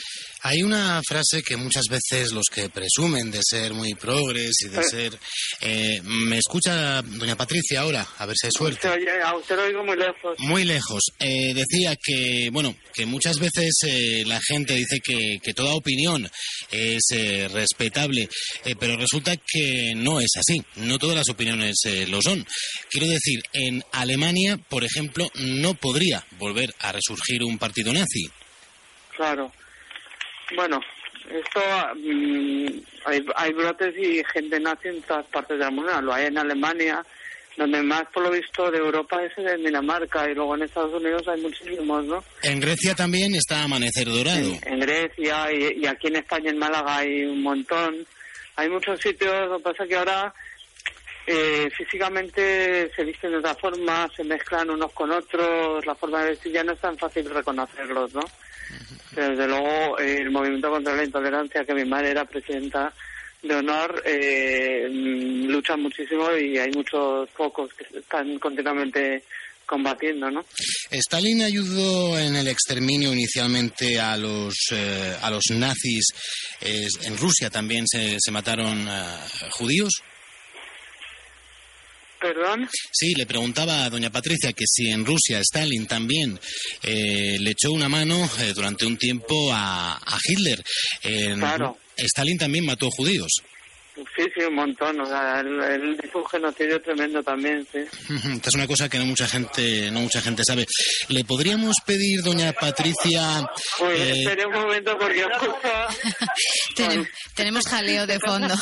Hay 0.43 0.63
una 0.63 1.01
frase 1.07 1.43
que 1.43 1.55
muchas 1.55 1.85
veces 1.87 2.31
los 2.31 2.45
que 2.51 2.67
presumen 2.69 3.29
de 3.29 3.41
ser 3.43 3.73
muy 3.73 3.93
progres 3.93 4.51
y 4.61 4.69
de 4.69 4.83
ser... 4.83 5.19
Eh, 5.61 6.01
¿Me 6.03 6.39
escucha 6.39 7.03
doña 7.03 7.35
Patricia 7.35 7.81
ahora? 7.81 8.07
A 8.17 8.25
ver 8.25 8.35
si 8.35 8.47
hay 8.47 8.51
suerte. 8.51 8.87
a 9.23 9.35
usted 9.35 9.55
lo 9.55 9.63
oigo 9.63 9.83
muy 9.83 9.95
lejos. 9.95 10.39
Muy 10.39 10.63
lejos. 10.63 11.03
Eh, 11.19 11.53
decía 11.53 11.95
que, 11.95 12.49
bueno, 12.51 12.75
que 12.91 13.05
muchas 13.05 13.37
veces 13.37 13.71
eh, 13.87 14.23
la 14.25 14.39
gente 14.41 14.73
dice 14.73 14.99
que, 14.99 15.39
que 15.43 15.53
toda 15.53 15.75
opinión 15.75 16.27
es 16.71 17.03
respetable, 17.51 18.27
pero 18.79 18.97
resulta 18.97 19.35
que 19.37 19.93
no 19.95 20.19
es 20.19 20.31
así. 20.37 20.63
No 20.77 20.97
todas 20.97 21.17
las 21.17 21.29
opiniones 21.29 21.75
lo 22.07 22.21
son. 22.21 22.47
Quiero 22.89 23.07
decir, 23.07 23.43
en 23.53 23.83
Alemania, 23.91 24.57
por 24.69 24.83
ejemplo, 24.83 25.29
no 25.35 25.75
podría 25.75 26.25
volver 26.39 26.73
a 26.79 26.91
resurgir 26.93 27.43
un 27.43 27.59
partido 27.59 27.93
nazi. 27.93 28.25
Claro. 29.15 29.51
Bueno, 30.55 30.79
esto 31.29 31.61
mm, 31.95 32.67
hay, 33.05 33.25
hay, 33.35 33.53
brotes 33.53 33.95
y 33.97 34.23
gente 34.33 34.59
nace 34.59 34.89
en 34.89 35.01
todas 35.03 35.25
partes 35.27 35.59
del 35.59 35.71
mundo. 35.71 36.01
Lo 36.01 36.13
hay 36.13 36.25
en 36.25 36.37
Alemania, 36.37 37.03
donde 37.57 37.81
más 37.83 38.03
por 38.13 38.23
lo 38.23 38.31
visto 38.31 38.71
de 38.71 38.79
Europa 38.79 39.21
es 39.23 39.37
en 39.37 39.63
Dinamarca 39.63 40.29
y 40.29 40.33
luego 40.33 40.55
en 40.55 40.63
Estados 40.63 40.93
Unidos 40.93 41.27
hay 41.27 41.41
muchísimos, 41.41 42.05
¿no? 42.05 42.23
En 42.43 42.59
Grecia 42.59 42.95
también 42.95 43.33
está 43.35 43.63
Amanecer 43.63 44.07
Dorado. 44.07 44.51
En, 44.65 44.79
Grecia 44.79 45.51
y, 45.51 45.85
aquí 45.85 46.07
en 46.07 46.17
España, 46.17 46.49
en 46.49 46.57
Málaga, 46.57 46.97
hay 46.97 47.23
un 47.23 47.41
montón. 47.41 48.05
Hay 48.55 48.69
muchos 48.69 48.99
sitios, 48.99 49.49
lo 49.49 49.57
que 49.57 49.63
pasa 49.63 49.87
que 49.87 49.95
ahora 49.95 50.33
eh, 51.25 51.69
físicamente 51.75 52.91
se 52.95 53.03
visten 53.03 53.31
de 53.31 53.37
otra 53.37 53.55
forma, 53.55 54.07
se 54.15 54.23
mezclan 54.23 54.69
unos 54.69 54.91
con 54.91 55.11
otros, 55.11 55.85
la 55.85 55.95
forma 55.95 56.23
de 56.23 56.31
vestir 56.31 56.51
ya 56.51 56.63
no 56.63 56.73
es 56.73 56.79
tan 56.79 56.97
fácil 56.97 57.29
reconocerlos, 57.29 58.13
¿no? 58.13 58.21
Desde 59.15 59.47
luego, 59.47 59.97
el 59.97 60.29
movimiento 60.31 60.69
contra 60.69 60.95
la 60.95 61.03
intolerancia, 61.03 61.65
que 61.65 61.73
mi 61.73 61.85
madre 61.85 62.11
era 62.11 62.25
presidenta 62.25 62.93
de 63.41 63.55
honor, 63.55 64.01
eh, 64.05 64.87
lucha 64.89 65.75
muchísimo 65.75 66.35
y 66.35 66.57
hay 66.57 66.71
muchos 66.71 67.29
pocos 67.31 67.69
que 67.73 67.99
están 67.99 68.37
continuamente 68.39 69.23
combatiendo, 69.65 70.29
¿no? 70.29 70.45
Stalin 70.91 71.41
ayudó 71.43 72.19
en 72.19 72.35
el 72.35 72.47
exterminio 72.49 73.13
inicialmente 73.13 73.99
a 73.99 74.17
los 74.17 74.55
eh, 74.73 75.15
a 75.21 75.31
los 75.31 75.43
nazis. 75.51 76.07
en 76.61 77.17
Rusia 77.17 77.49
también 77.49 77.85
se, 77.87 78.17
se 78.19 78.31
mataron 78.31 78.85
eh, 78.87 79.01
judíos. 79.51 80.03
¿Perdón? 82.21 82.69
Sí, 82.91 83.13
le 83.15 83.25
preguntaba 83.25 83.83
a 83.83 83.89
doña 83.89 84.11
Patricia 84.11 84.53
que 84.53 84.65
si 84.67 84.89
en 84.89 85.05
Rusia 85.05 85.39
Stalin 85.39 85.87
también 85.87 86.39
eh, 86.83 87.37
le 87.39 87.51
echó 87.51 87.71
una 87.71 87.89
mano 87.89 88.29
eh, 88.39 88.53
durante 88.53 88.85
un 88.85 88.97
tiempo 88.97 89.49
a, 89.51 89.99
Hitler. 90.23 90.63
claro. 91.35 91.77
Stalin 91.97 92.37
también 92.37 92.65
mató 92.65 92.89
judíos. 92.91 93.41
Sí, 94.15 94.23
sí, 94.33 94.43
un 94.43 94.55
montón. 94.55 94.99
O 95.01 95.05
sea, 95.05 95.41
él, 95.41 95.99
un 96.13 96.25
genocidio 96.25 96.81
tremendo 96.81 97.21
también, 97.21 97.67
sí. 97.71 97.79
Esta 98.33 98.49
es 98.49 98.55
una 98.55 98.67
cosa 98.67 98.87
que 98.87 98.97
no 98.97 99.05
mucha 99.05 99.27
gente, 99.27 99.91
no 99.91 99.99
mucha 100.01 100.21
gente 100.21 100.43
sabe. 100.43 100.65
¿Le 101.09 101.23
podríamos 101.25 101.75
pedir, 101.85 102.21
doña 102.21 102.53
Patricia? 102.53 103.45
Pues 103.77 103.99
eh... 103.99 104.45
un 104.45 104.53
momento 104.53 104.97
porque 104.97 105.25
tenemos 107.35 107.65
jaleo 107.67 108.07
de 108.07 108.19
fondo. 108.19 108.55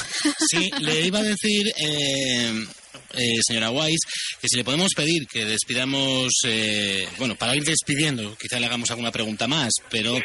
sí, 0.49 0.71
le 0.79 1.01
iba 1.01 1.19
a 1.19 1.23
decir. 1.23 1.71
Eh, 1.77 2.65
eh, 3.13 3.39
señora 3.45 3.71
Weiss, 3.71 3.99
que 4.41 4.47
si 4.47 4.57
le 4.57 4.63
podemos 4.63 4.93
pedir 4.95 5.27
que 5.27 5.45
despidamos, 5.45 6.31
eh, 6.45 7.07
bueno, 7.17 7.35
para 7.35 7.55
ir 7.55 7.63
despidiendo, 7.63 8.35
quizá 8.37 8.59
le 8.59 8.65
hagamos 8.65 8.89
alguna 8.91 9.11
pregunta 9.11 9.47
más, 9.47 9.71
pero 9.89 10.15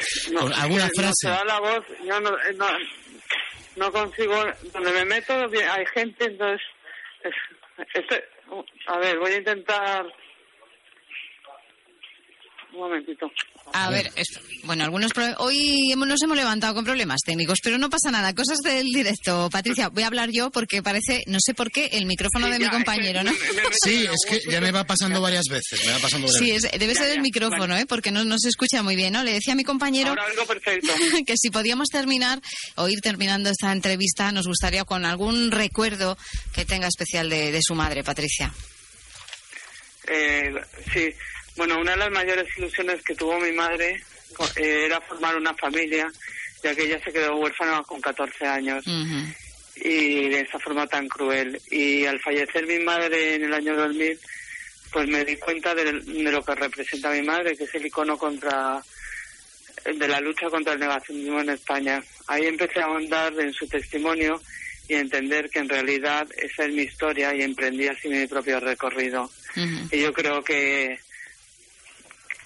alguna 0.57 0.89
frase. 0.95 1.29
No 1.29 1.45
la 1.45 1.61
voz, 1.61 1.85
yo 2.07 2.21
no, 2.21 2.31
eh, 2.31 2.55
no, 2.57 2.67
no, 3.77 3.93
consigo, 3.93 4.35
donde 4.73 4.93
me 4.93 5.05
meto 5.05 5.35
hay 5.35 5.85
gente, 5.95 6.27
entonces, 6.27 6.61
a 8.87 8.99
ver, 8.99 9.19
voy 9.19 9.33
a 9.33 9.39
intentar 9.39 10.07
un 12.75 12.81
momentito. 12.81 13.31
A 13.73 13.91
ver, 13.91 14.11
bueno, 14.65 14.85
algunos 14.85 15.11
hoy 15.39 15.95
nos 15.97 16.23
hemos 16.23 16.37
levantado 16.37 16.75
con 16.75 16.85
problemas 16.85 17.21
técnicos, 17.25 17.59
pero 17.63 17.79
no 17.79 17.91
pasa 17.91 18.11
nada, 18.11 18.35
cosas 18.35 18.59
del 18.59 18.87
directo. 18.87 19.49
Patricia, 19.51 19.89
voy 19.89 20.03
a 20.03 20.09
hablar 20.09 20.31
yo 20.33 20.51
porque 20.51 20.83
parece, 20.83 21.23
no 21.27 21.39
sé 21.41 21.55
por 21.55 21.71
qué, 21.71 21.87
el 21.93 22.07
micrófono 22.07 22.49
de 22.49 22.59
mi 22.59 22.69
compañero, 22.69 23.23
¿no? 23.23 23.33
Sí, 23.83 24.07
es 24.07 24.21
que 24.29 24.51
ya 24.51 24.61
me 24.61 24.71
va 24.71 24.85
pasando 24.85 25.21
varias 25.21 25.47
veces, 25.51 25.85
me 25.87 25.93
va 25.93 25.99
pasando 25.99 26.29
Sí, 26.29 26.57
debe 26.79 26.95
ser 26.95 27.11
el 27.11 27.21
micrófono, 27.21 27.77
¿eh? 27.77 27.87
Porque 27.87 28.11
no, 28.11 28.25
no 28.25 28.39
se 28.39 28.49
escucha 28.49 28.83
muy 28.83 28.97
bien, 28.97 29.13
¿no? 29.13 29.25
Le 29.25 29.33
decía 29.33 29.55
a 29.55 29.57
mi 29.57 29.65
compañero 29.65 30.15
que 31.27 31.35
si 31.37 31.51
podíamos 31.51 31.89
terminar 31.89 32.41
o 32.77 32.89
ir 32.89 33.01
terminando 33.01 33.51
esta 33.51 33.73
entrevista, 33.73 34.33
nos 34.33 34.47
gustaría 34.47 34.85
con 34.85 35.05
algún 35.05 35.51
recuerdo 35.51 36.17
que 36.55 36.65
tenga 36.65 36.89
especial 36.89 37.29
de, 37.29 37.53
de 37.53 37.61
su 37.63 37.75
madre, 37.75 38.05
Patricia. 38.05 38.53
Eh, 40.07 40.53
sí, 40.93 41.11
bueno, 41.57 41.79
una 41.81 41.93
de 41.93 41.99
las 41.99 42.11
mayores 42.11 42.47
ilusiones 42.57 43.03
que 43.03 43.15
tuvo 43.15 43.39
mi 43.39 43.53
madre 43.53 44.03
eh, 44.57 44.85
era 44.87 45.01
formar 45.01 45.37
una 45.37 45.55
familia 45.55 46.11
ya 46.65 46.75
que 46.75 46.85
ella 46.85 46.99
se 47.05 47.13
quedó 47.13 47.37
huérfana 47.37 47.83
con 47.83 48.01
14 48.01 48.47
años. 48.47 48.85
Y 49.77 50.29
de 50.31 50.41
esa 50.41 50.59
forma 50.59 50.87
tan 50.87 51.07
cruel. 51.09 51.61
Y 51.71 52.07
al 52.07 52.21
fallecer 52.21 52.67
mi 52.67 52.79
madre 52.79 53.35
en 53.35 53.45
el 53.45 53.53
año 53.53 53.77
2000, 53.77 54.19
pues 54.91 55.09
me 55.09 55.25
di 55.25 55.37
cuenta 55.37 55.75
de, 55.75 55.93
lo 55.93 56.43
que 56.43 56.55
representa 56.55 57.11
mi 57.11 57.23
madre, 57.23 57.57
que 57.57 57.65
es 57.65 57.75
el 57.75 57.87
icono 57.87 58.17
contra 58.17 58.83
de 59.85 60.09
la 60.09 60.21
lucha 60.21 60.49
contra 60.49 60.73
el 60.73 60.81
negacionismo 60.81 61.41
en 61.41 61.51
España. 61.51 62.03
Ahí 62.29 62.47
empecé 62.47 62.81
a 62.81 62.87
ahondar 62.87 63.39
en 63.39 63.53
su 63.53 63.67
testimonio 63.67 64.41
y 64.89 64.95
a 64.95 65.01
entender 65.01 65.51
que 65.51 65.59
en 65.59 65.69
realidad 65.69 66.27
esa 66.39 66.65
es 66.65 66.73
mi 66.73 66.83
historia 66.83 67.35
y 67.35 67.43
emprendí 67.43 67.89
así 67.89 68.09
mi 68.09 68.27
propio 68.27 68.61
recorrido. 68.61 69.31
Y 69.91 70.01
yo 70.01 70.13
creo 70.15 70.43
que 70.43 70.99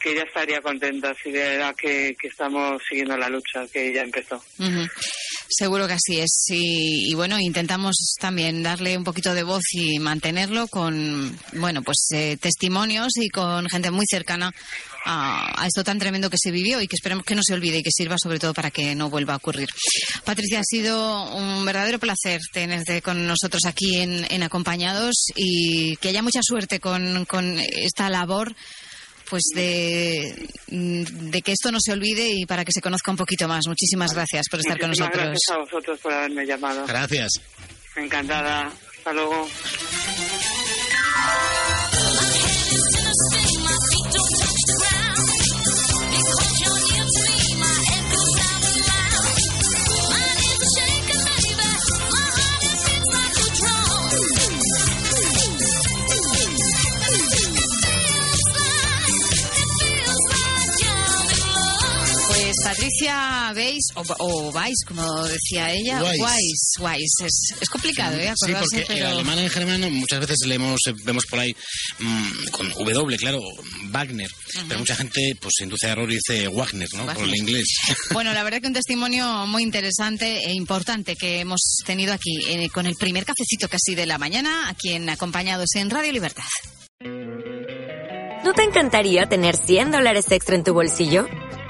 que 0.01 0.13
ella 0.13 0.25
estaría 0.25 0.61
contenta 0.61 1.15
si 1.23 1.31
viera 1.31 1.75
que, 1.75 2.15
que 2.21 2.29
estamos 2.29 2.83
siguiendo 2.89 3.17
la 3.17 3.29
lucha 3.29 3.67
que 3.73 3.89
ella 3.89 4.03
empezó. 4.03 4.43
Seguro 5.51 5.87
que 5.87 5.95
así 5.95 6.21
es. 6.21 6.45
Y, 6.51 7.15
bueno, 7.15 7.41
intentamos 7.41 8.15
también 8.21 8.63
darle 8.63 8.97
un 8.99 9.05
poquito 9.05 9.35
de 9.35 9.43
voz 9.43 9.63
y 9.73 9.99
mantenerlo 9.99 10.69
con, 10.69 11.37
bueno, 11.55 11.83
pues 11.83 12.07
eh, 12.13 12.37
testimonios 12.39 13.17
y 13.17 13.31
con 13.31 13.67
gente 13.69 13.91
muy 13.91 14.05
cercana 14.09 14.53
a, 15.07 15.67
esto 15.67 15.85
tan 15.85 15.99
tremendo 15.99 16.29
que 16.29 16.37
se 16.39 16.51
vivió 16.51 16.83
y 16.83 16.87
que 16.87 16.97
esperemos 16.97 17.25
que 17.25 17.35
no 17.35 17.43
se 17.43 17.55
olvide 17.55 17.79
y 17.79 17.83
que 17.83 17.91
sirva 17.91 18.17
sobre 18.23 18.39
todo 18.39 18.53
para 18.53 18.71
que 18.71 18.95
no 18.95 19.09
vuelva 19.09 19.33
a 19.33 19.37
ocurrir. 19.37 19.69
Patricia, 20.25 20.61
ha 20.61 20.65
sido 20.65 21.35
un 21.35 21.65
verdadero 21.65 21.99
placer 21.99 22.41
tenerte 22.53 23.01
con 23.01 23.27
nosotros 23.27 23.65
aquí 23.65 23.97
en, 23.97 24.27
en 24.31 24.43
Acompañados 24.43 25.29
y 25.35 25.97
que 25.97 26.11
haya 26.11 26.23
mucha 26.23 26.41
suerte 26.43 26.79
con, 26.79 27.25
con 27.25 27.59
esta 27.59 28.11
labor 28.11 28.55
pues 29.29 29.43
de, 29.55 30.49
mm, 30.71 31.31
de 31.31 31.43
que 31.43 31.53
esto 31.53 31.71
no 31.71 31.79
se 31.81 31.93
olvide 31.93 32.29
y 32.29 32.47
para 32.47 32.65
que 32.65 32.73
se 32.73 32.81
conozca 32.81 33.11
un 33.11 33.17
poquito 33.17 33.47
más. 33.49 33.65
Muchísimas 33.67 34.15
gracias 34.15 34.47
por 34.51 34.61
estar 34.61 34.79
con 34.79 34.91
nosotros. 34.91 35.17
Gracias 35.17 35.51
a 35.51 35.59
vosotros 35.59 35.99
por 36.01 36.13
haberme 36.13 36.47
llamado. 36.47 36.87
Gracias. 36.87 37.33
Encantada. 37.97 38.73
Hasta 38.97 39.13
luego. 39.13 39.49
Patricia 62.89 63.53
Weiss, 63.55 63.85
o, 63.95 64.51
Weiss, 64.51 64.85
como 64.87 65.25
decía 65.27 65.73
ella, 65.73 66.03
Weiss, 66.03 66.73
Weiss, 66.81 67.13
Es, 67.61 67.69
complicado, 67.69 68.17
¿eh? 68.17 68.33
Sí, 68.35 68.53
porque 68.59 68.85
pero... 68.89 69.09
el 69.09 69.13
alemán 69.13 69.39
en 69.39 69.51
germano 69.51 69.91
muchas 69.91 70.21
veces 70.21 70.39
leemos, 70.47 70.81
eh, 70.87 70.95
vemos 71.05 71.25
por 71.27 71.39
ahí 71.41 71.55
mm, 71.99 72.47
con 72.51 72.71
W, 72.71 73.17
claro, 73.19 73.41
Wagner, 73.91 74.31
pero 74.67 74.81
mucha 74.81 74.97
gente 74.97 75.37
pues 75.39 75.53
se 75.59 75.65
induce 75.65 75.87
a 75.87 75.91
error 75.91 76.11
y 76.11 76.15
dice 76.15 76.49
Wagner, 76.49 76.89
¿no? 76.95 77.05
Por 77.13 77.25
el 77.25 77.37
inglés. 77.37 77.67
Bueno, 78.13 78.33
la 78.33 78.43
verdad 78.43 78.61
que 78.61 78.69
un 78.69 78.73
testimonio 78.73 79.47
muy 79.47 79.63
interesante 79.63 80.47
e 80.47 80.53
importante 80.53 81.15
que 81.15 81.41
hemos 81.41 81.77
tenido 81.85 82.13
aquí 82.13 82.39
eh, 82.49 82.69
con 82.71 82.87
el 82.87 82.95
primer 82.95 83.25
cafecito 83.25 83.69
casi 83.69 83.95
de 83.95 84.07
la 84.07 84.19
mañana, 84.19 84.69
aquí 84.69 84.93
en 84.93 85.09
Acompañados 85.09 85.69
en 85.75 85.91
Radio 85.91 86.13
Libertad. 86.13 86.45
¿No 88.45 88.55
te 88.55 88.63
encantaría 88.63 89.27
tener 89.27 89.57
100 89.57 89.91
dólares 89.91 90.31
extra 90.31 90.57
en 90.57 90.65
tu 90.65 90.73
bolsillo? 90.73 91.27